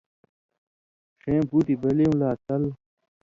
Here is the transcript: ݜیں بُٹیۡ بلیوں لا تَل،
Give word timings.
ݜیں 1.21 1.41
بُٹیۡ 1.49 1.79
بلیوں 1.81 2.15
لا 2.19 2.29
تَل، 2.45 2.63